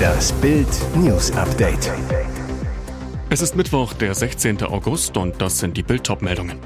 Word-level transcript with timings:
Das 0.00 0.32
Bild 0.34 0.68
News 0.94 1.32
Update. 1.32 1.90
Es 3.30 3.40
ist 3.40 3.56
Mittwoch, 3.56 3.94
der 3.94 4.14
16. 4.14 4.62
August 4.62 5.16
und 5.16 5.40
das 5.40 5.58
sind 5.58 5.76
die 5.76 5.82
Bild 5.82 6.08
meldungen 6.20 6.58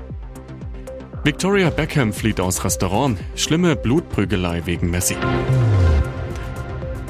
Victoria 1.24 1.70
Beckham 1.70 2.12
flieht 2.12 2.40
aus 2.40 2.62
Restaurant. 2.64 3.18
Schlimme 3.36 3.74
Blutprügelei 3.74 4.66
wegen 4.66 4.90
Messi. 4.90 5.16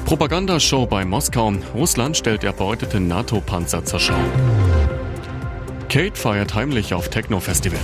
Propagandashow 0.05 0.85
bei 0.85 1.03
Moskau. 1.03 1.53
Russland 1.75 2.15
stellt 2.15 2.43
erbeutete 2.43 2.99
NATO-Panzer 2.99 3.83
zur 3.83 3.99
Schau. 3.99 4.19
Kate 5.89 6.15
feiert 6.15 6.55
heimlich 6.55 6.93
auf 6.93 7.09
Techno-Festival. 7.09 7.79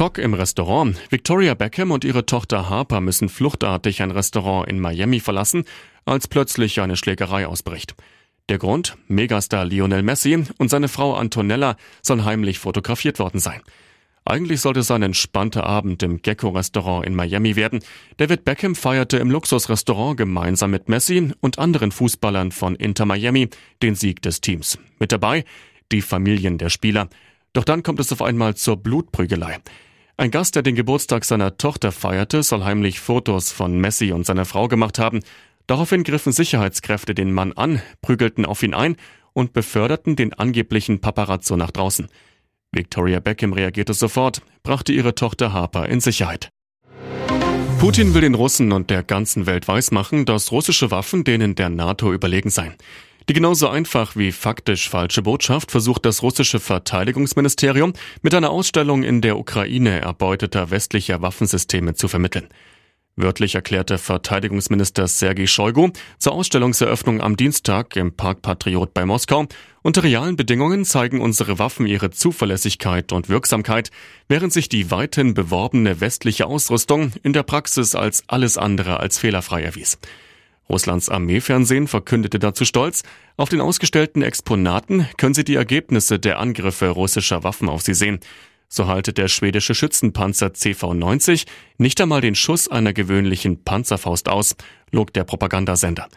Schock 0.00 0.16
im 0.16 0.32
Restaurant. 0.32 0.96
Victoria 1.10 1.52
Beckham 1.52 1.90
und 1.90 2.06
ihre 2.06 2.24
Tochter 2.24 2.70
Harper 2.70 3.02
müssen 3.02 3.28
fluchtartig 3.28 4.00
ein 4.00 4.10
Restaurant 4.10 4.66
in 4.66 4.80
Miami 4.80 5.20
verlassen, 5.20 5.64
als 6.06 6.26
plötzlich 6.26 6.80
eine 6.80 6.96
Schlägerei 6.96 7.46
ausbricht. 7.46 7.94
Der 8.48 8.56
Grund? 8.56 8.96
Megastar 9.08 9.66
Lionel 9.66 10.02
Messi 10.02 10.42
und 10.56 10.70
seine 10.70 10.88
Frau 10.88 11.16
Antonella 11.16 11.76
sollen 12.00 12.24
heimlich 12.24 12.58
fotografiert 12.58 13.18
worden 13.18 13.40
sein. 13.40 13.60
Eigentlich 14.24 14.62
sollte 14.62 14.80
es 14.80 14.90
ein 14.90 15.02
entspannter 15.02 15.64
Abend 15.64 16.02
im 16.02 16.22
Gecko-Restaurant 16.22 17.04
in 17.04 17.14
Miami 17.14 17.54
werden. 17.56 17.80
David 18.16 18.46
Beckham 18.46 18.76
feierte 18.76 19.18
im 19.18 19.30
Luxusrestaurant 19.30 20.16
gemeinsam 20.16 20.70
mit 20.70 20.88
Messi 20.88 21.30
und 21.40 21.58
anderen 21.58 21.92
Fußballern 21.92 22.52
von 22.52 22.74
Inter 22.74 23.04
Miami 23.04 23.50
den 23.82 23.96
Sieg 23.96 24.22
des 24.22 24.40
Teams. 24.40 24.78
Mit 24.98 25.12
dabei 25.12 25.44
die 25.92 26.00
Familien 26.00 26.56
der 26.56 26.70
Spieler. 26.70 27.10
Doch 27.52 27.64
dann 27.64 27.82
kommt 27.82 28.00
es 28.00 28.10
auf 28.12 28.22
einmal 28.22 28.54
zur 28.54 28.78
Blutprügelei. 28.78 29.58
Ein 30.20 30.30
Gast, 30.30 30.54
der 30.54 30.62
den 30.62 30.74
Geburtstag 30.74 31.24
seiner 31.24 31.56
Tochter 31.56 31.92
feierte, 31.92 32.42
soll 32.42 32.62
heimlich 32.62 33.00
Fotos 33.00 33.52
von 33.52 33.78
Messi 33.78 34.12
und 34.12 34.26
seiner 34.26 34.44
Frau 34.44 34.68
gemacht 34.68 34.98
haben. 34.98 35.20
Daraufhin 35.66 36.04
griffen 36.04 36.30
Sicherheitskräfte 36.30 37.14
den 37.14 37.32
Mann 37.32 37.54
an, 37.54 37.80
prügelten 38.02 38.44
auf 38.44 38.62
ihn 38.62 38.74
ein 38.74 38.96
und 39.32 39.54
beförderten 39.54 40.16
den 40.16 40.34
angeblichen 40.34 41.00
Paparazzo 41.00 41.56
nach 41.56 41.70
draußen. 41.70 42.08
Victoria 42.70 43.20
Beckham 43.20 43.54
reagierte 43.54 43.94
sofort, 43.94 44.42
brachte 44.62 44.92
ihre 44.92 45.14
Tochter 45.14 45.54
Harper 45.54 45.88
in 45.88 46.00
Sicherheit. 46.00 46.50
Putin 47.78 48.12
will 48.12 48.20
den 48.20 48.34
Russen 48.34 48.72
und 48.72 48.90
der 48.90 49.02
ganzen 49.02 49.46
Welt 49.46 49.68
weismachen, 49.68 50.26
dass 50.26 50.52
russische 50.52 50.90
Waffen 50.90 51.24
denen 51.24 51.54
der 51.54 51.70
NATO 51.70 52.12
überlegen 52.12 52.50
seien. 52.50 52.74
Die 53.30 53.34
genauso 53.34 53.68
einfach 53.68 54.16
wie 54.16 54.32
faktisch 54.32 54.88
falsche 54.88 55.22
Botschaft 55.22 55.70
versucht 55.70 56.04
das 56.04 56.20
russische 56.20 56.58
Verteidigungsministerium 56.58 57.92
mit 58.22 58.34
einer 58.34 58.50
Ausstellung 58.50 59.04
in 59.04 59.20
der 59.20 59.38
Ukraine 59.38 60.00
erbeuteter 60.00 60.72
westlicher 60.72 61.22
Waffensysteme 61.22 61.94
zu 61.94 62.08
vermitteln. 62.08 62.48
Wörtlich 63.14 63.54
erklärte 63.54 63.98
Verteidigungsminister 63.98 65.06
Sergei 65.06 65.46
Shoigu 65.46 65.90
zur 66.18 66.32
Ausstellungseröffnung 66.32 67.20
am 67.20 67.36
Dienstag 67.36 67.94
im 67.94 68.16
Park 68.16 68.42
Patriot 68.42 68.94
bei 68.94 69.06
Moskau, 69.06 69.46
unter 69.82 70.02
realen 70.02 70.34
Bedingungen 70.34 70.84
zeigen 70.84 71.20
unsere 71.20 71.60
Waffen 71.60 71.86
ihre 71.86 72.10
Zuverlässigkeit 72.10 73.12
und 73.12 73.28
Wirksamkeit, 73.28 73.92
während 74.26 74.52
sich 74.52 74.68
die 74.68 74.90
weithin 74.90 75.34
beworbene 75.34 76.00
westliche 76.00 76.46
Ausrüstung 76.46 77.12
in 77.22 77.32
der 77.32 77.44
Praxis 77.44 77.94
als 77.94 78.24
alles 78.26 78.58
andere 78.58 78.98
als 78.98 79.20
fehlerfrei 79.20 79.62
erwies. 79.62 80.00
Russlands 80.70 81.08
Armeefernsehen 81.08 81.88
verkündete 81.88 82.38
dazu 82.38 82.64
stolz, 82.64 83.02
auf 83.36 83.48
den 83.48 83.60
ausgestellten 83.60 84.22
Exponaten 84.22 85.06
können 85.16 85.34
Sie 85.34 85.44
die 85.44 85.56
Ergebnisse 85.56 86.18
der 86.18 86.38
Angriffe 86.38 86.88
russischer 86.88 87.42
Waffen 87.42 87.68
auf 87.68 87.82
sie 87.82 87.94
sehen. 87.94 88.20
So 88.68 88.86
haltet 88.86 89.18
der 89.18 89.26
schwedische 89.26 89.74
Schützenpanzer 89.74 90.48
CV-90 90.54 91.46
nicht 91.76 92.00
einmal 92.00 92.20
den 92.20 92.36
Schuss 92.36 92.68
einer 92.68 92.92
gewöhnlichen 92.92 93.64
Panzerfaust 93.64 94.28
aus, 94.28 94.54
log 94.92 95.12
der 95.12 95.24
Propagandasender. 95.24 96.08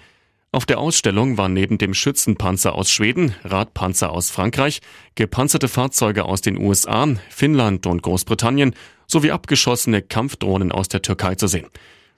Auf 0.51 0.67
der 0.67 0.77
Ausstellung 0.77 1.39
waren 1.39 1.53
neben 1.53 1.79
dem 1.79 1.95
Schützenpanzer 1.95 2.75
aus 2.75 2.91
Schweden, 2.91 3.33
Radpanzer 3.43 4.11
aus 4.11 4.29
Frankreich, 4.29 4.81
gepanzerte 5.15 5.67
Fahrzeuge 5.67 6.25
aus 6.25 6.41
den 6.41 6.59
USA, 6.59 7.07
Finnland 7.31 7.87
und 7.87 8.03
Großbritannien 8.03 8.75
sowie 9.07 9.31
abgeschossene 9.31 10.03
Kampfdrohnen 10.03 10.71
aus 10.71 10.89
der 10.89 11.01
Türkei 11.01 11.33
zu 11.33 11.47
sehen 11.47 11.65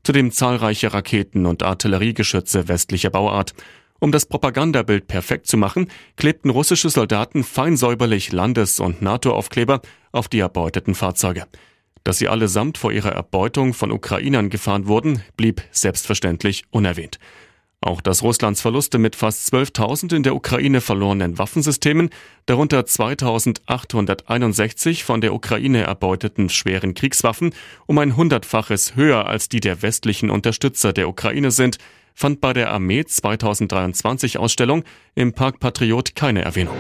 zudem 0.05 0.31
zahlreiche 0.31 0.93
Raketen 0.93 1.45
und 1.45 1.63
Artilleriegeschütze 1.63 2.67
westlicher 2.67 3.09
Bauart. 3.09 3.53
Um 3.99 4.11
das 4.11 4.27
Propagandabild 4.27 5.07
perfekt 5.07 5.47
zu 5.47 5.57
machen, 5.57 5.89
klebten 6.15 6.51
russische 6.51 6.89
Soldaten 6.89 7.43
fein 7.43 7.75
säuberlich 7.75 8.31
Landes- 8.31 8.79
und 8.79 9.01
NATO-Aufkleber 9.01 9.81
auf 10.11 10.27
die 10.27 10.39
erbeuteten 10.39 10.93
Fahrzeuge. 10.93 11.47
Dass 12.03 12.19
sie 12.19 12.27
allesamt 12.27 12.77
vor 12.77 12.91
ihrer 12.91 13.13
Erbeutung 13.13 13.73
von 13.73 13.91
Ukrainern 13.91 14.51
gefahren 14.51 14.87
wurden, 14.87 15.23
blieb 15.37 15.63
selbstverständlich 15.71 16.65
unerwähnt. 16.69 17.17
Auch 17.85 18.01
dass 18.01 18.21
Russlands 18.23 18.61
Verluste 18.61 18.97
mit 18.97 19.15
fast 19.15 19.53
12.000 19.53 20.15
in 20.15 20.23
der 20.23 20.35
Ukraine 20.35 20.81
verlorenen 20.81 21.37
Waffensystemen, 21.37 22.09
darunter 22.47 22.79
2.861 22.79 25.03
von 25.03 25.21
der 25.21 25.35
Ukraine 25.35 25.83
erbeuteten 25.83 26.49
schweren 26.49 26.95
Kriegswaffen, 26.95 27.53
um 27.85 27.99
ein 27.99 28.15
hundertfaches 28.15 28.95
höher 28.95 29.27
als 29.27 29.49
die 29.49 29.59
der 29.59 29.83
westlichen 29.83 30.31
Unterstützer 30.31 30.93
der 30.93 31.07
Ukraine 31.07 31.51
sind, 31.51 31.77
fand 32.15 32.41
bei 32.41 32.53
der 32.53 32.71
Armee 32.71 33.05
2023 33.05 34.39
Ausstellung 34.39 34.83
im 35.13 35.33
Park 35.33 35.59
Patriot 35.59 36.15
keine 36.15 36.41
Erwähnung. 36.41 36.73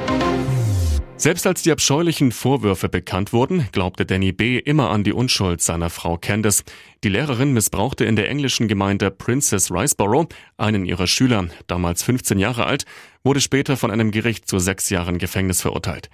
Selbst 1.17 1.47
als 1.47 1.61
die 1.61 1.71
abscheulichen 1.71 2.33
Vorwürfe 2.33 2.89
bekannt 2.89 3.31
wurden, 3.31 3.69
glaubte 3.71 4.05
Danny 4.05 4.33
B. 4.33 4.57
immer 4.57 4.89
an 4.89 5.05
die 5.05 5.13
Unschuld 5.13 5.61
seiner 5.61 5.89
Frau 5.89 6.17
Candace. 6.17 6.65
Die 7.05 7.09
Lehrerin 7.09 7.53
missbrauchte 7.53 8.03
in 8.03 8.17
der 8.17 8.29
englischen 8.29 8.67
Gemeinde 8.67 9.11
Princess 9.11 9.71
Riceboro 9.71 10.27
einen 10.57 10.85
ihrer 10.85 11.07
Schüler, 11.07 11.47
damals 11.67 12.03
15 12.03 12.37
Jahre 12.37 12.65
alt, 12.65 12.83
wurde 13.23 13.39
später 13.39 13.77
von 13.77 13.91
einem 13.91 14.11
Gericht 14.11 14.49
zu 14.49 14.59
sechs 14.59 14.89
Jahren 14.89 15.17
Gefängnis 15.17 15.61
verurteilt. 15.61 16.09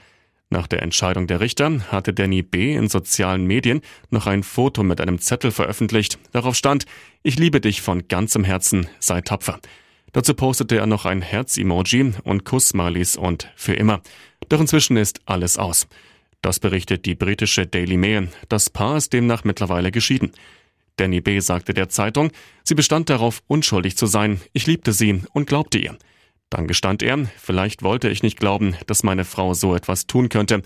Nach 0.52 0.68
der 0.68 0.84
Entscheidung 0.84 1.26
der 1.26 1.40
Richter 1.40 1.80
hatte 1.92 2.14
Danny 2.14 2.44
B. 2.44 2.76
in 2.76 2.88
sozialen 2.88 3.46
Medien 3.46 3.82
noch 4.12 4.28
ein 4.28 4.44
Foto 4.44 4.84
mit 4.84 5.02
einem 5.02 5.18
Zettel 5.18 5.50
veröffentlicht. 5.50 6.20
Darauf 6.32 6.56
stand, 6.56 6.86
ich 7.24 7.40
liebe 7.40 7.60
dich 7.60 7.82
von 7.82 8.08
ganzem 8.08 8.44
Herzen, 8.44 8.88
sei 9.00 9.22
tapfer. 9.22 9.60
Dazu 10.14 10.34
postete 10.34 10.78
er 10.78 10.88
noch 10.88 11.06
ein 11.06 11.22
Herz-Emoji 11.22 12.14
und 12.24 12.44
Kuss-Smileys 12.44 13.16
und 13.16 13.50
für 13.56 13.74
immer. 13.74 14.02
Doch 14.50 14.60
inzwischen 14.60 14.98
ist 14.98 15.22
alles 15.26 15.58
aus. 15.58 15.88
Das 16.42 16.60
berichtet 16.60 17.06
die 17.06 17.16
britische 17.16 17.68
Daily 17.68 17.98
Mail. 17.98 18.30
Das 18.50 18.70
Paar 18.70 18.98
ist 18.98 19.14
demnach 19.14 19.44
mittlerweile 19.44 19.92
geschieden. 19.92 20.32
Danny 20.98 21.22
B. 21.22 21.40
sagte 21.40 21.74
der 21.74 21.90
Zeitung, 21.90 22.32
sie 22.64 22.76
bestand 22.76 23.10
darauf, 23.10 23.42
unschuldig 23.48 23.96
zu 23.96 24.06
sein. 24.06 24.42
Ich 24.54 24.68
liebte 24.68 24.92
sie 24.92 25.22
und 25.34 25.48
glaubte 25.48 25.78
ihr. 25.78 25.98
Dann 26.50 26.68
gestand 26.68 27.02
er, 27.02 27.18
vielleicht 27.38 27.82
wollte 27.82 28.10
ich 28.10 28.24
nicht 28.24 28.38
glauben, 28.38 28.76
dass 28.86 29.04
meine 29.04 29.24
Frau 29.24 29.54
so 29.54 29.74
etwas 29.74 30.06
tun 30.08 30.28
könnte. 30.28 30.62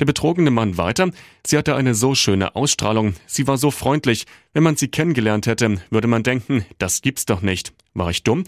Der 0.00 0.06
betrogene 0.06 0.50
Mann 0.50 0.76
weiter, 0.76 1.10
sie 1.46 1.56
hatte 1.56 1.76
eine 1.76 1.94
so 1.94 2.14
schöne 2.14 2.56
Ausstrahlung, 2.56 3.14
sie 3.26 3.46
war 3.46 3.56
so 3.56 3.70
freundlich, 3.70 4.26
wenn 4.52 4.62
man 4.62 4.76
sie 4.76 4.88
kennengelernt 4.88 5.46
hätte, 5.46 5.80
würde 5.90 6.08
man 6.08 6.22
denken, 6.22 6.64
das 6.78 7.02
gibt's 7.02 7.26
doch 7.26 7.42
nicht. 7.42 7.72
War 7.94 8.10
ich 8.10 8.24
dumm? 8.24 8.44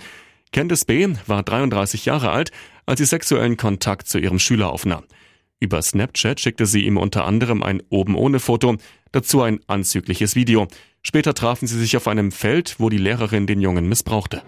Candice 0.52 0.84
B. 0.84 1.08
war 1.26 1.44
33 1.44 2.06
Jahre 2.06 2.30
alt, 2.30 2.50
als 2.84 2.98
sie 2.98 3.04
sexuellen 3.04 3.56
Kontakt 3.56 4.08
zu 4.08 4.18
ihrem 4.18 4.40
Schüler 4.40 4.72
aufnahm. 4.72 5.04
Über 5.60 5.80
Snapchat 5.80 6.40
schickte 6.40 6.66
sie 6.66 6.84
ihm 6.84 6.96
unter 6.96 7.24
anderem 7.24 7.62
ein 7.62 7.82
oben 7.88 8.16
ohne 8.16 8.40
Foto, 8.40 8.76
dazu 9.12 9.42
ein 9.42 9.60
anzügliches 9.68 10.34
Video. 10.34 10.66
Später 11.02 11.34
trafen 11.34 11.68
sie 11.68 11.78
sich 11.78 11.96
auf 11.96 12.08
einem 12.08 12.32
Feld, 12.32 12.76
wo 12.78 12.88
die 12.88 12.98
Lehrerin 12.98 13.46
den 13.46 13.60
Jungen 13.60 13.88
missbrauchte. 13.88 14.42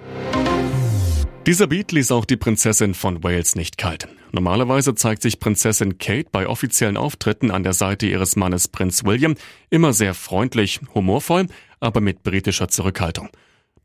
Dieser 1.47 1.67
Beat 1.69 1.93
ließ 1.93 2.11
auch 2.13 2.25
die 2.25 2.37
Prinzessin 2.37 2.95
von 2.95 3.23
Wales 3.23 3.55
nicht 3.55 3.79
kalt. 3.79 4.09
Normalerweise 4.33 4.95
zeigt 4.95 5.23
sich 5.23 5.39
Prinzessin 5.39 5.99
Kate 5.99 6.29
bei 6.33 6.49
offiziellen 6.49 6.97
Auftritten 6.97 7.51
an 7.51 7.63
der 7.63 7.75
Seite 7.75 8.07
ihres 8.07 8.35
Mannes 8.37 8.69
Prinz 8.69 9.05
William 9.05 9.35
immer 9.71 9.93
sehr 9.93 10.15
freundlich, 10.15 10.81
humorvoll, 10.95 11.47
aber 11.79 12.01
mit 12.01 12.23
britischer 12.23 12.69
Zurückhaltung. 12.69 13.29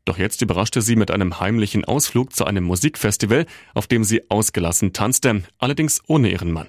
Doch 0.08 0.16
jetzt 0.16 0.40
überraschte 0.40 0.80
sie 0.80 0.96
mit 0.96 1.10
einem 1.10 1.38
heimlichen 1.38 1.84
Ausflug 1.84 2.34
zu 2.34 2.46
einem 2.46 2.64
Musikfestival, 2.64 3.44
auf 3.74 3.86
dem 3.86 4.04
sie 4.04 4.22
ausgelassen 4.30 4.94
tanzte, 4.94 5.42
allerdings 5.58 6.00
ohne 6.06 6.30
ihren 6.30 6.50
Mann. 6.50 6.68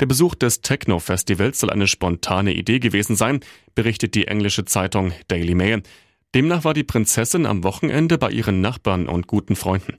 Der 0.00 0.06
Besuch 0.06 0.34
des 0.34 0.62
Techno-Festivals 0.62 1.58
soll 1.58 1.68
eine 1.68 1.86
spontane 1.86 2.54
Idee 2.54 2.78
gewesen 2.78 3.16
sein, 3.16 3.40
berichtet 3.74 4.14
die 4.14 4.28
englische 4.28 4.64
Zeitung 4.64 5.12
Daily 5.28 5.54
Mail. 5.54 5.82
Demnach 6.34 6.64
war 6.64 6.72
die 6.72 6.82
Prinzessin 6.82 7.44
am 7.44 7.64
Wochenende 7.64 8.16
bei 8.16 8.30
ihren 8.30 8.62
Nachbarn 8.62 9.08
und 9.08 9.26
guten 9.26 9.56
Freunden. 9.56 9.98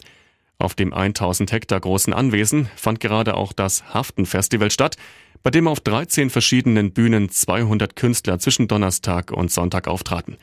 Auf 0.57 0.73
dem 0.73 0.91
1000 0.91 1.51
Hektar 1.51 1.81
großen 1.81 2.13
Anwesen 2.13 2.67
fand 2.75 2.99
gerade 2.99 3.35
auch 3.35 3.53
das 3.53 3.93
Haften-Festival 3.93 4.71
statt, 4.71 4.97
bei 5.43 5.51
dem 5.51 5.67
auf 5.67 5.81
13 5.81 6.31
verschiedenen 6.31 6.93
Bühnen 6.93 7.29
200 7.29 7.95
Künstler 7.95 8.39
zwischen 8.39 8.67
Donnerstag 8.67 9.29
und 9.29 9.51
Sonntag 9.51 9.87
auftraten. 9.87 10.37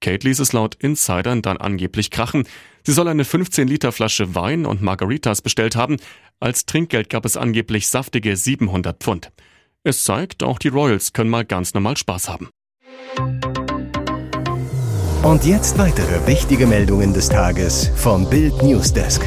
Kate 0.00 0.26
ließ 0.26 0.38
es 0.40 0.52
laut 0.52 0.74
Insidern 0.76 1.42
dann 1.42 1.58
angeblich 1.58 2.10
krachen. 2.10 2.44
Sie 2.84 2.92
soll 2.92 3.08
eine 3.08 3.24
15 3.24 3.68
Liter 3.68 3.92
Flasche 3.92 4.34
Wein 4.34 4.66
und 4.66 4.82
Margaritas 4.82 5.42
bestellt 5.42 5.76
haben. 5.76 5.96
Als 6.40 6.64
Trinkgeld 6.64 7.10
gab 7.10 7.24
es 7.26 7.36
angeblich 7.36 7.88
saftige 7.88 8.36
700 8.36 9.02
Pfund. 9.02 9.30
Es 9.84 10.04
zeigt, 10.04 10.42
auch 10.42 10.58
die 10.58 10.68
Royals 10.68 11.12
können 11.12 11.30
mal 11.30 11.44
ganz 11.44 11.74
normal 11.74 11.96
Spaß 11.96 12.28
haben. 12.28 12.48
Und 15.22 15.44
jetzt 15.44 15.76
weitere 15.78 16.26
wichtige 16.26 16.66
Meldungen 16.66 17.12
des 17.12 17.28
Tages 17.28 17.90
vom 17.94 18.28
Bild 18.28 18.62
Newsdesk. 18.62 19.22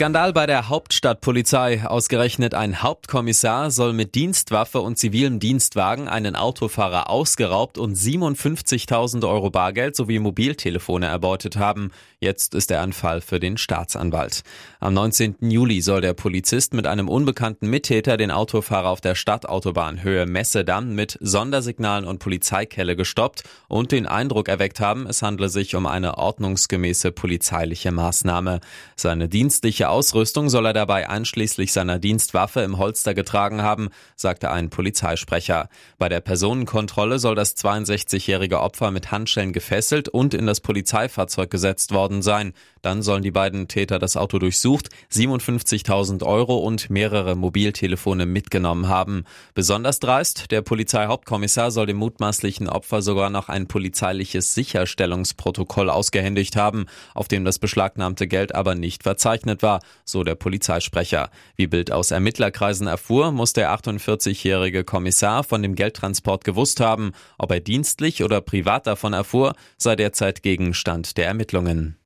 Skandal 0.00 0.32
bei 0.32 0.46
der 0.46 0.70
Hauptstadtpolizei. 0.70 1.84
Ausgerechnet 1.84 2.54
ein 2.54 2.82
Hauptkommissar 2.82 3.70
soll 3.70 3.92
mit 3.92 4.14
Dienstwaffe 4.14 4.80
und 4.80 4.96
zivilem 4.96 5.40
Dienstwagen 5.40 6.08
einen 6.08 6.36
Autofahrer 6.36 7.10
ausgeraubt 7.10 7.76
und 7.76 7.98
57.000 7.98 9.28
Euro 9.28 9.50
Bargeld 9.50 9.94
sowie 9.94 10.18
Mobiltelefone 10.18 11.04
erbeutet 11.04 11.58
haben. 11.58 11.90
Jetzt 12.18 12.54
ist 12.54 12.70
der 12.70 12.80
Anfall 12.80 13.20
für 13.20 13.40
den 13.40 13.58
Staatsanwalt. 13.58 14.42
Am 14.78 14.94
19. 14.94 15.36
Juli 15.40 15.82
soll 15.82 16.00
der 16.00 16.14
Polizist 16.14 16.72
mit 16.72 16.86
einem 16.86 17.08
unbekannten 17.08 17.68
Mittäter 17.68 18.16
den 18.16 18.30
Autofahrer 18.30 18.88
auf 18.88 19.02
der 19.02 19.14
Stadtautobahn 19.14 20.02
Höhe 20.02 20.24
Messedamm 20.24 20.94
mit 20.94 21.18
Sondersignalen 21.20 22.06
und 22.06 22.20
Polizeikelle 22.20 22.96
gestoppt 22.96 23.42
und 23.68 23.92
den 23.92 24.06
Eindruck 24.06 24.48
erweckt 24.48 24.80
haben, 24.80 25.06
es 25.06 25.20
handle 25.20 25.50
sich 25.50 25.74
um 25.74 25.86
eine 25.86 26.16
ordnungsgemäße 26.16 27.12
polizeiliche 27.12 27.92
Maßnahme. 27.92 28.60
Seine 28.96 29.28
dienstliche 29.28 29.89
Ausrüstung 29.90 30.48
soll 30.48 30.66
er 30.66 30.72
dabei 30.72 31.08
einschließlich 31.08 31.72
seiner 31.72 31.98
Dienstwaffe 31.98 32.60
im 32.60 32.78
Holster 32.78 33.14
getragen 33.14 33.62
haben, 33.62 33.90
sagte 34.16 34.50
ein 34.50 34.70
Polizeisprecher. 34.70 35.68
Bei 35.98 36.08
der 36.08 36.20
Personenkontrolle 36.20 37.18
soll 37.18 37.34
das 37.34 37.56
62-jährige 37.56 38.60
Opfer 38.60 38.90
mit 38.90 39.10
Handschellen 39.10 39.52
gefesselt 39.52 40.08
und 40.08 40.34
in 40.34 40.46
das 40.46 40.60
Polizeifahrzeug 40.60 41.50
gesetzt 41.50 41.92
worden 41.92 42.22
sein. 42.22 42.54
Dann 42.82 43.02
sollen 43.02 43.22
die 43.22 43.30
beiden 43.30 43.68
Täter 43.68 43.98
das 43.98 44.16
Auto 44.16 44.38
durchsucht, 44.38 44.88
57.000 45.12 46.24
Euro 46.24 46.56
und 46.58 46.90
mehrere 46.90 47.36
Mobiltelefone 47.36 48.26
mitgenommen 48.26 48.88
haben. 48.88 49.24
Besonders 49.54 50.00
dreist, 50.00 50.50
der 50.50 50.62
Polizeihauptkommissar 50.62 51.70
soll 51.70 51.86
dem 51.86 51.98
mutmaßlichen 51.98 52.68
Opfer 52.68 53.02
sogar 53.02 53.30
noch 53.30 53.48
ein 53.48 53.66
polizeiliches 53.66 54.54
Sicherstellungsprotokoll 54.54 55.90
ausgehändigt 55.90 56.56
haben, 56.56 56.86
auf 57.14 57.28
dem 57.28 57.44
das 57.44 57.58
beschlagnahmte 57.58 58.26
Geld 58.26 58.54
aber 58.54 58.74
nicht 58.74 59.02
verzeichnet 59.02 59.62
war, 59.62 59.80
so 60.04 60.24
der 60.24 60.34
Polizeisprecher. 60.34 61.30
Wie 61.56 61.66
Bild 61.66 61.92
aus 61.92 62.10
Ermittlerkreisen 62.10 62.86
erfuhr, 62.86 63.30
muss 63.32 63.52
der 63.52 63.70
48-jährige 63.74 64.84
Kommissar 64.84 65.44
von 65.44 65.62
dem 65.62 65.74
Geldtransport 65.74 66.44
gewusst 66.44 66.80
haben. 66.80 67.12
Ob 67.38 67.52
er 67.52 67.60
dienstlich 67.60 68.24
oder 68.24 68.40
privat 68.40 68.86
davon 68.86 69.12
erfuhr, 69.12 69.54
sei 69.76 69.96
derzeit 69.96 70.42
Gegenstand 70.42 71.16
der 71.16 71.26
Ermittlungen. 71.26 71.99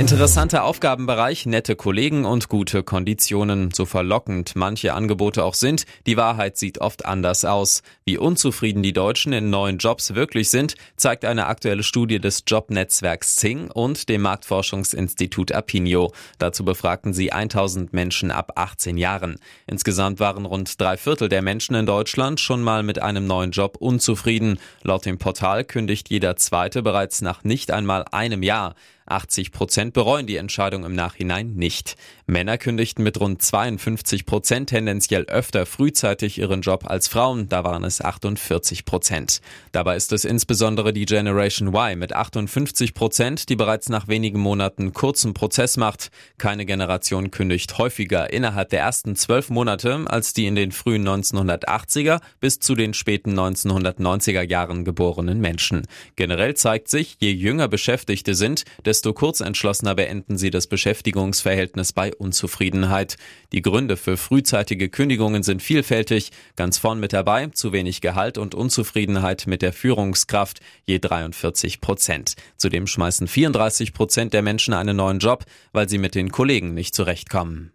Interessanter 0.00 0.64
Aufgabenbereich, 0.64 1.44
nette 1.44 1.76
Kollegen 1.76 2.24
und 2.24 2.48
gute 2.48 2.82
Konditionen. 2.82 3.70
So 3.70 3.84
verlockend 3.84 4.56
manche 4.56 4.94
Angebote 4.94 5.44
auch 5.44 5.52
sind, 5.52 5.84
die 6.06 6.16
Wahrheit 6.16 6.56
sieht 6.56 6.80
oft 6.80 7.04
anders 7.04 7.44
aus. 7.44 7.82
Wie 8.06 8.16
unzufrieden 8.16 8.82
die 8.82 8.94
Deutschen 8.94 9.34
in 9.34 9.50
neuen 9.50 9.76
Jobs 9.76 10.14
wirklich 10.14 10.48
sind, 10.48 10.76
zeigt 10.96 11.26
eine 11.26 11.48
aktuelle 11.48 11.82
Studie 11.82 12.18
des 12.18 12.44
Jobnetzwerks 12.46 13.36
Zing 13.36 13.70
und 13.70 14.08
dem 14.08 14.22
Marktforschungsinstitut 14.22 15.52
Apinio. 15.52 16.14
Dazu 16.38 16.64
befragten 16.64 17.12
sie 17.12 17.30
1000 17.30 17.92
Menschen 17.92 18.30
ab 18.30 18.52
18 18.54 18.96
Jahren. 18.96 19.36
Insgesamt 19.66 20.18
waren 20.18 20.46
rund 20.46 20.80
drei 20.80 20.96
Viertel 20.96 21.28
der 21.28 21.42
Menschen 21.42 21.74
in 21.74 21.84
Deutschland 21.84 22.40
schon 22.40 22.62
mal 22.62 22.82
mit 22.82 23.02
einem 23.02 23.26
neuen 23.26 23.50
Job 23.50 23.76
unzufrieden. 23.78 24.60
Laut 24.82 25.04
dem 25.04 25.18
Portal 25.18 25.62
kündigt 25.62 26.08
jeder 26.08 26.36
Zweite 26.36 26.82
bereits 26.82 27.20
nach 27.20 27.44
nicht 27.44 27.70
einmal 27.70 28.06
einem 28.10 28.42
Jahr. 28.42 28.74
80 29.10 29.52
Prozent 29.52 29.92
bereuen 29.92 30.26
die 30.26 30.36
Entscheidung 30.36 30.84
im 30.84 30.94
Nachhinein 30.94 31.54
nicht. 31.54 31.96
Männer 32.26 32.58
kündigten 32.58 33.02
mit 33.02 33.20
rund 33.20 33.42
52 33.42 34.24
Prozent 34.24 34.70
tendenziell 34.70 35.24
öfter 35.24 35.66
frühzeitig 35.66 36.38
ihren 36.38 36.62
Job 36.62 36.84
als 36.86 37.08
Frauen, 37.08 37.48
da 37.48 37.64
waren 37.64 37.84
es 37.84 38.00
48 38.00 38.84
Prozent. 38.84 39.40
Dabei 39.72 39.96
ist 39.96 40.12
es 40.12 40.24
insbesondere 40.24 40.92
die 40.92 41.06
Generation 41.06 41.74
Y 41.74 41.98
mit 41.98 42.14
58 42.14 42.94
Prozent, 42.94 43.48
die 43.48 43.56
bereits 43.56 43.88
nach 43.88 44.08
wenigen 44.08 44.40
Monaten 44.40 44.92
kurzen 44.92 45.34
Prozess 45.34 45.76
macht. 45.76 46.10
Keine 46.38 46.64
Generation 46.64 47.30
kündigt 47.30 47.78
häufiger 47.78 48.32
innerhalb 48.32 48.70
der 48.70 48.80
ersten 48.80 49.16
zwölf 49.16 49.50
Monate 49.50 50.04
als 50.06 50.32
die 50.32 50.46
in 50.46 50.54
den 50.54 50.72
frühen 50.72 51.06
1980er 51.06 52.20
bis 52.40 52.60
zu 52.60 52.74
den 52.74 52.94
späten 52.94 53.38
1990er 53.38 54.42
Jahren 54.42 54.84
geborenen 54.84 55.40
Menschen. 55.40 55.86
Generell 56.16 56.54
zeigt 56.54 56.88
sich, 56.88 57.16
je 57.18 57.30
jünger 57.30 57.68
Beschäftigte 57.68 58.34
sind, 58.34 58.64
desto 59.00 59.14
kurzentschlossener 59.14 59.94
beenden 59.94 60.36
sie 60.36 60.50
das 60.50 60.66
Beschäftigungsverhältnis 60.66 61.94
bei 61.94 62.14
Unzufriedenheit. 62.14 63.16
Die 63.50 63.62
Gründe 63.62 63.96
für 63.96 64.18
frühzeitige 64.18 64.90
Kündigungen 64.90 65.42
sind 65.42 65.62
vielfältig. 65.62 66.32
Ganz 66.54 66.76
vorn 66.76 67.00
mit 67.00 67.14
dabei 67.14 67.46
zu 67.46 67.72
wenig 67.72 68.02
Gehalt 68.02 68.36
und 68.36 68.54
Unzufriedenheit 68.54 69.46
mit 69.46 69.62
der 69.62 69.72
Führungskraft, 69.72 70.60
je 70.84 70.98
43 70.98 71.80
Prozent. 71.80 72.34
Zudem 72.58 72.86
schmeißen 72.86 73.26
34 73.26 73.94
Prozent 73.94 74.34
der 74.34 74.42
Menschen 74.42 74.74
einen 74.74 74.98
neuen 74.98 75.18
Job, 75.18 75.46
weil 75.72 75.88
sie 75.88 75.96
mit 75.96 76.14
den 76.14 76.30
Kollegen 76.30 76.74
nicht 76.74 76.94
zurechtkommen. 76.94 77.72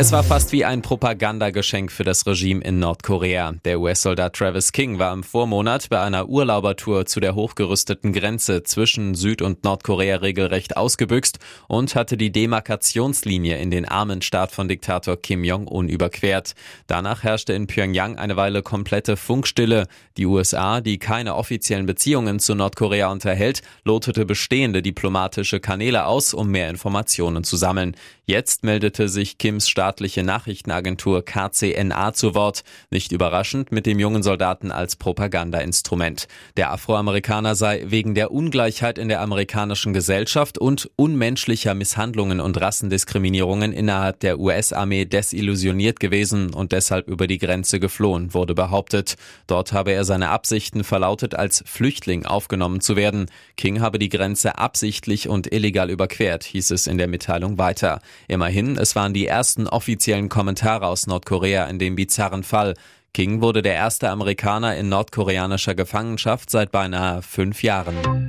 Es 0.00 0.12
war 0.12 0.22
fast 0.22 0.52
wie 0.52 0.64
ein 0.64 0.80
Propagandageschenk 0.80 1.90
für 1.90 2.04
das 2.04 2.24
Regime 2.24 2.62
in 2.62 2.78
Nordkorea. 2.78 3.54
Der 3.64 3.80
US-Soldat 3.80 4.36
Travis 4.36 4.70
King 4.70 5.00
war 5.00 5.12
im 5.12 5.24
Vormonat 5.24 5.88
bei 5.88 6.00
einer 6.00 6.28
Urlaubertour 6.28 7.04
zu 7.06 7.18
der 7.18 7.34
hochgerüsteten 7.34 8.12
Grenze 8.12 8.62
zwischen 8.62 9.16
Süd- 9.16 9.42
und 9.42 9.64
Nordkorea 9.64 10.18
regelrecht 10.18 10.76
ausgebüxt 10.76 11.40
und 11.66 11.96
hatte 11.96 12.16
die 12.16 12.30
Demarkationslinie 12.30 13.58
in 13.58 13.72
den 13.72 13.86
armen 13.86 14.22
Staat 14.22 14.52
von 14.52 14.68
Diktator 14.68 15.20
Kim 15.20 15.42
Jong-un 15.42 15.88
überquert. 15.88 16.54
Danach 16.86 17.24
herrschte 17.24 17.54
in 17.54 17.66
Pyongyang 17.66 18.18
eine 18.18 18.36
Weile 18.36 18.62
komplette 18.62 19.16
Funkstille. 19.16 19.88
Die 20.16 20.26
USA, 20.26 20.80
die 20.80 20.98
keine 20.98 21.34
offiziellen 21.34 21.86
Beziehungen 21.86 22.38
zu 22.38 22.54
Nordkorea 22.54 23.10
unterhält, 23.10 23.62
lotete 23.82 24.24
bestehende 24.26 24.80
diplomatische 24.80 25.58
Kanäle 25.58 26.06
aus, 26.06 26.34
um 26.34 26.50
mehr 26.50 26.70
Informationen 26.70 27.42
zu 27.42 27.56
sammeln. 27.56 27.96
Jetzt 28.30 28.62
meldete 28.62 29.08
sich 29.08 29.38
Kims 29.38 29.70
staatliche 29.70 30.22
Nachrichtenagentur 30.22 31.24
KCNA 31.24 32.12
zu 32.12 32.34
Wort, 32.34 32.62
nicht 32.90 33.10
überraschend 33.10 33.72
mit 33.72 33.86
dem 33.86 33.98
jungen 33.98 34.22
Soldaten 34.22 34.70
als 34.70 34.96
Propagandainstrument. 34.96 36.28
Der 36.58 36.70
Afroamerikaner 36.70 37.54
sei 37.54 37.84
wegen 37.86 38.14
der 38.14 38.30
Ungleichheit 38.30 38.98
in 38.98 39.08
der 39.08 39.22
amerikanischen 39.22 39.94
Gesellschaft 39.94 40.58
und 40.58 40.90
unmenschlicher 40.96 41.72
Misshandlungen 41.72 42.40
und 42.40 42.60
Rassendiskriminierungen 42.60 43.72
innerhalb 43.72 44.20
der 44.20 44.38
US-Armee 44.38 45.06
desillusioniert 45.06 45.98
gewesen 45.98 46.52
und 46.52 46.72
deshalb 46.72 47.08
über 47.08 47.28
die 47.28 47.38
Grenze 47.38 47.80
geflohen, 47.80 48.34
wurde 48.34 48.54
behauptet. 48.54 49.14
Dort 49.46 49.72
habe 49.72 49.92
er 49.92 50.04
seine 50.04 50.28
Absichten 50.28 50.84
verlautet, 50.84 51.34
als 51.34 51.64
Flüchtling 51.64 52.26
aufgenommen 52.26 52.82
zu 52.82 52.94
werden. 52.94 53.30
King 53.56 53.80
habe 53.80 53.98
die 53.98 54.10
Grenze 54.10 54.58
absichtlich 54.58 55.30
und 55.30 55.50
illegal 55.50 55.88
überquert, 55.88 56.44
hieß 56.44 56.72
es 56.72 56.86
in 56.86 56.98
der 56.98 57.08
Mitteilung 57.08 57.56
weiter. 57.56 58.02
Immerhin, 58.26 58.76
es 58.76 58.96
waren 58.96 59.14
die 59.14 59.26
ersten 59.26 59.68
offiziellen 59.68 60.28
Kommentare 60.28 60.86
aus 60.86 61.06
Nordkorea 61.06 61.66
in 61.66 61.78
dem 61.78 61.94
bizarren 61.94 62.42
Fall. 62.42 62.74
King 63.14 63.40
wurde 63.40 63.62
der 63.62 63.74
erste 63.74 64.10
Amerikaner 64.10 64.76
in 64.76 64.88
nordkoreanischer 64.88 65.74
Gefangenschaft 65.74 66.50
seit 66.50 66.72
beinahe 66.72 67.22
fünf 67.22 67.62
Jahren. 67.62 68.28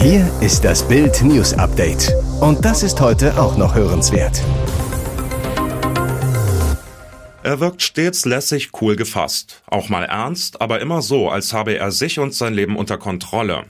Hier 0.00 0.30
ist 0.40 0.64
das 0.64 0.86
Bild 0.86 1.22
News 1.22 1.54
Update. 1.54 2.14
Und 2.40 2.64
das 2.64 2.82
ist 2.82 3.00
heute 3.00 3.36
auch 3.40 3.56
noch 3.56 3.74
hörenswert. 3.74 4.40
Er 7.42 7.60
wirkt 7.60 7.82
stets 7.82 8.24
lässig 8.24 8.70
cool 8.80 8.94
gefasst, 8.94 9.62
auch 9.66 9.88
mal 9.88 10.04
ernst, 10.04 10.60
aber 10.60 10.80
immer 10.80 11.02
so, 11.02 11.30
als 11.30 11.52
habe 11.52 11.76
er 11.76 11.90
sich 11.90 12.18
und 12.18 12.34
sein 12.34 12.52
Leben 12.52 12.76
unter 12.76 12.98
Kontrolle. 12.98 13.64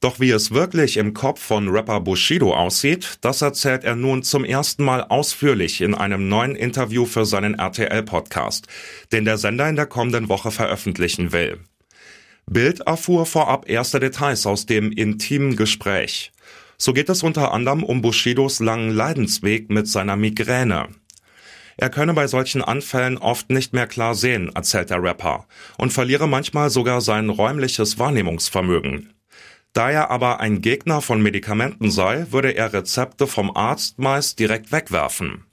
Doch 0.00 0.20
wie 0.20 0.30
es 0.30 0.50
wirklich 0.50 0.98
im 0.98 1.14
Kopf 1.14 1.40
von 1.40 1.68
Rapper 1.68 2.00
Bushido 2.00 2.54
aussieht, 2.54 3.18
das 3.22 3.40
erzählt 3.40 3.82
er 3.82 3.96
nun 3.96 4.22
zum 4.22 4.44
ersten 4.44 4.84
Mal 4.84 5.02
ausführlich 5.02 5.80
in 5.80 5.94
einem 5.94 6.28
neuen 6.28 6.54
Interview 6.54 7.06
für 7.06 7.24
seinen 7.24 7.54
RTL-Podcast, 7.54 8.66
den 9.12 9.24
der 9.24 9.38
Sender 9.38 9.68
in 9.68 9.76
der 9.76 9.86
kommenden 9.86 10.28
Woche 10.28 10.50
veröffentlichen 10.50 11.32
will. 11.32 11.60
Bild 12.48 12.80
erfuhr 12.80 13.26
vorab 13.26 13.68
erste 13.68 13.98
Details 13.98 14.46
aus 14.46 14.66
dem 14.66 14.92
intimen 14.92 15.56
Gespräch. 15.56 16.30
So 16.78 16.92
geht 16.92 17.08
es 17.08 17.22
unter 17.22 17.52
anderem 17.52 17.82
um 17.82 18.02
Bushidos 18.02 18.60
langen 18.60 18.90
Leidensweg 18.90 19.70
mit 19.70 19.88
seiner 19.88 20.16
Migräne. 20.16 20.88
Er 21.78 21.90
könne 21.90 22.14
bei 22.14 22.26
solchen 22.26 22.62
Anfällen 22.62 23.18
oft 23.18 23.50
nicht 23.50 23.72
mehr 23.72 23.86
klar 23.86 24.14
sehen, 24.14 24.50
erzählt 24.54 24.90
der 24.90 25.02
Rapper, 25.02 25.46
und 25.76 25.92
verliere 25.92 26.28
manchmal 26.28 26.70
sogar 26.70 27.00
sein 27.00 27.30
räumliches 27.30 27.98
Wahrnehmungsvermögen. 27.98 29.15
Da 29.76 29.90
er 29.90 30.10
aber 30.10 30.40
ein 30.40 30.62
Gegner 30.62 31.02
von 31.02 31.20
Medikamenten 31.20 31.90
sei, 31.90 32.28
würde 32.30 32.52
er 32.52 32.72
Rezepte 32.72 33.26
vom 33.26 33.54
Arzt 33.54 33.98
meist 33.98 34.38
direkt 34.38 34.72
wegwerfen. 34.72 35.44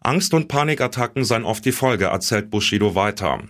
Angst- 0.00 0.34
und 0.34 0.46
Panikattacken 0.46 1.24
seien 1.24 1.44
oft 1.44 1.64
die 1.64 1.72
Folge, 1.72 2.04
erzählt 2.04 2.48
Bushido 2.48 2.94
weiter. 2.94 3.40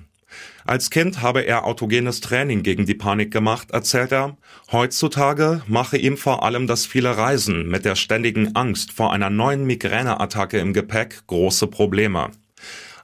Als 0.64 0.88
Kind 0.88 1.20
habe 1.20 1.42
er 1.42 1.66
autogenes 1.66 2.22
Training 2.22 2.62
gegen 2.62 2.86
die 2.86 2.94
Panik 2.94 3.30
gemacht, 3.30 3.72
erzählt 3.72 4.10
er. 4.12 4.38
Heutzutage 4.72 5.60
mache 5.66 5.98
ihm 5.98 6.16
vor 6.16 6.44
allem 6.44 6.66
das 6.66 6.86
viele 6.86 7.18
Reisen 7.18 7.68
mit 7.68 7.84
der 7.84 7.94
ständigen 7.94 8.56
Angst 8.56 8.90
vor 8.90 9.12
einer 9.12 9.28
neuen 9.28 9.66
Migräneattacke 9.66 10.56
im 10.60 10.72
Gepäck 10.72 11.26
große 11.26 11.66
Probleme. 11.66 12.30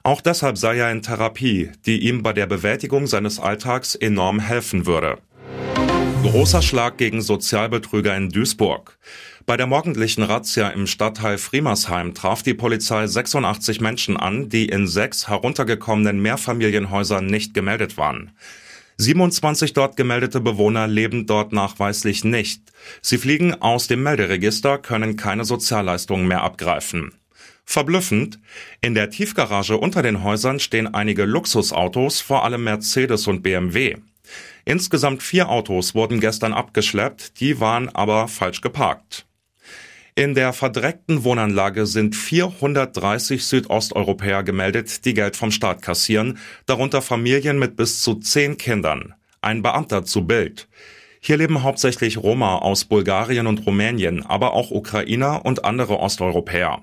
Auch 0.01 0.19
deshalb 0.19 0.57
sei 0.57 0.77
er 0.77 0.91
in 0.91 1.03
Therapie, 1.03 1.69
die 1.85 2.07
ihm 2.07 2.23
bei 2.23 2.33
der 2.33 2.47
Bewältigung 2.47 3.05
seines 3.05 3.39
Alltags 3.39 3.93
enorm 3.93 4.39
helfen 4.39 4.87
würde. 4.87 5.19
Großer 6.23 6.61
Schlag 6.61 6.97
gegen 6.97 7.21
Sozialbetrüger 7.21 8.15
in 8.15 8.29
Duisburg. 8.29 8.97
Bei 9.47 9.57
der 9.57 9.65
morgendlichen 9.65 10.21
Razzia 10.21 10.69
im 10.69 10.85
Stadtteil 10.85 11.39
Friemersheim 11.39 12.13
traf 12.13 12.43
die 12.43 12.53
Polizei 12.53 13.07
86 13.07 13.81
Menschen 13.81 14.17
an, 14.17 14.47
die 14.47 14.67
in 14.67 14.87
sechs 14.87 15.27
heruntergekommenen 15.27 16.21
Mehrfamilienhäusern 16.21 17.25
nicht 17.25 17.55
gemeldet 17.55 17.97
waren. 17.97 18.31
27 18.97 19.73
dort 19.73 19.97
gemeldete 19.97 20.41
Bewohner 20.41 20.87
leben 20.87 21.25
dort 21.25 21.53
nachweislich 21.53 22.23
nicht. 22.23 22.71
Sie 23.01 23.17
fliegen 23.17 23.59
aus 23.59 23.87
dem 23.87 24.03
Melderegister, 24.03 24.77
können 24.77 25.17
keine 25.17 25.43
Sozialleistungen 25.43 26.27
mehr 26.27 26.43
abgreifen. 26.43 27.13
Verblüffend, 27.65 28.39
in 28.79 28.93
der 28.93 29.09
Tiefgarage 29.09 29.77
unter 29.77 30.03
den 30.03 30.23
Häusern 30.23 30.59
stehen 30.59 30.93
einige 30.93 31.25
Luxusautos, 31.25 32.21
vor 32.21 32.43
allem 32.43 32.63
Mercedes 32.63 33.27
und 33.27 33.41
BMW. 33.41 33.97
Insgesamt 34.65 35.23
vier 35.23 35.49
Autos 35.49 35.95
wurden 35.95 36.19
gestern 36.19 36.53
abgeschleppt, 36.53 37.39
die 37.39 37.59
waren 37.59 37.89
aber 37.89 38.27
falsch 38.27 38.61
geparkt. 38.61 39.25
In 40.13 40.35
der 40.35 40.51
verdreckten 40.51 41.23
Wohnanlage 41.23 41.85
sind 41.85 42.15
430 42.15 43.45
Südosteuropäer 43.45 44.43
gemeldet, 44.43 45.05
die 45.05 45.13
Geld 45.13 45.37
vom 45.37 45.51
Staat 45.51 45.81
kassieren, 45.81 46.37
darunter 46.65 47.01
Familien 47.01 47.57
mit 47.57 47.77
bis 47.77 48.01
zu 48.01 48.15
zehn 48.15 48.57
Kindern. 48.57 49.13
Ein 49.41 49.61
Beamter 49.61 50.03
zu 50.03 50.27
Bild. 50.27 50.67
Hier 51.21 51.37
leben 51.37 51.63
hauptsächlich 51.63 52.17
Roma 52.17 52.57
aus 52.57 52.85
Bulgarien 52.85 53.47
und 53.47 53.65
Rumänien, 53.65 54.25
aber 54.25 54.53
auch 54.53 54.71
Ukrainer 54.71 55.45
und 55.45 55.63
andere 55.63 55.99
Osteuropäer. 55.99 56.81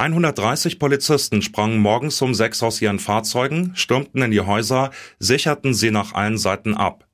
130 0.00 0.78
Polizisten 0.78 1.42
sprangen 1.42 1.78
morgens 1.78 2.22
um 2.22 2.34
sechs 2.34 2.62
aus 2.62 2.80
ihren 2.80 2.98
Fahrzeugen, 2.98 3.72
stürmten 3.74 4.22
in 4.22 4.30
die 4.30 4.40
Häuser, 4.40 4.92
sicherten 5.18 5.74
sie 5.74 5.90
nach 5.90 6.14
allen 6.14 6.38
Seiten 6.38 6.74
ab. 6.74 7.06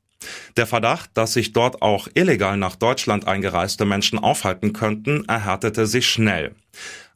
Der 0.57 0.69
Verdacht, 0.69 1.11
dass 1.15 1.33
sich 1.33 1.53
dort 1.53 1.83
auch 1.83 2.07
illegal 2.15 2.57
nach 2.57 2.77
Deutschland 2.77 3.27
eingereiste 3.27 3.85
Menschen 3.85 4.21
aufhalten 4.21 4.73
könnten, 4.73 5.25
erhärtete 5.27 5.89
sich 5.89 6.09
schnell. 6.09 6.55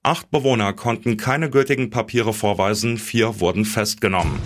Acht 0.03 0.33
Bewohner 0.33 0.73
konnten 0.73 1.17
keine 1.17 1.51
gültigen 1.51 1.91
Papiere 1.91 2.33
vorweisen, 2.33 2.99
vier 2.99 3.39
wurden 3.39 3.65
festgenommen. 3.65 4.41